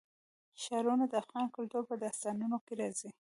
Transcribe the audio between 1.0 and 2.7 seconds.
د افغان کلتور په داستانونو